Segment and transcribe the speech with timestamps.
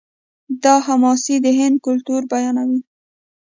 [0.63, 2.81] دا حماسې د هند کلتور بیانوي.